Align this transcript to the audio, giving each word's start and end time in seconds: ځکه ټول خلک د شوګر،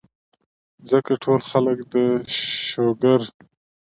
ځکه 0.91 1.11
ټول 1.23 1.39
خلک 1.49 1.77
د 1.93 1.95
شوګر، 2.67 3.21